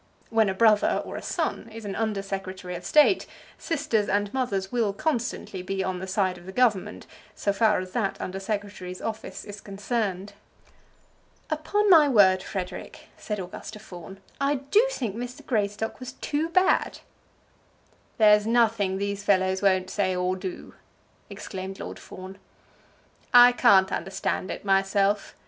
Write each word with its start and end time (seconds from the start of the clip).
When 0.31 0.49
a 0.49 0.55
brother 0.55 0.99
or 1.05 1.15
a 1.15 1.21
son 1.21 1.69
is 1.71 1.85
an 1.85 1.95
Under 1.95 2.23
Secretary 2.23 2.73
of 2.73 2.83
State, 2.83 3.27
sisters 3.59 4.09
and 4.09 4.33
mothers 4.33 4.71
will 4.71 4.93
constantly 4.93 5.61
be 5.61 5.83
on 5.83 5.99
the 5.99 6.07
side 6.07 6.39
of 6.39 6.47
the 6.47 6.51
Government, 6.51 7.05
so 7.35 7.53
far 7.53 7.79
as 7.79 7.91
that 7.91 8.19
Under 8.19 8.39
Secretary's 8.39 8.99
office 8.99 9.45
is 9.45 9.61
concerned. 9.61 10.33
"Upon 11.51 11.87
my 11.87 12.09
word, 12.09 12.41
Frederic," 12.41 13.09
said 13.15 13.37
Augusta 13.37 13.77
Fawn, 13.77 14.19
"I 14.39 14.55
do 14.55 14.83
think 14.89 15.15
Mr. 15.15 15.45
Greystock 15.45 15.99
was 15.99 16.13
too 16.13 16.49
bad." 16.49 17.01
"There's 18.17 18.47
nothing 18.47 18.97
these 18.97 19.21
fellows 19.21 19.61
won't 19.61 19.91
say 19.91 20.15
or 20.15 20.35
do," 20.35 20.73
exclaimed 21.29 21.79
Lord 21.79 21.99
Fawn. 21.99 22.39
"I 23.35 23.51
can't 23.51 23.91
understand 23.91 24.49
it 24.49 24.65
myself. 24.65 25.35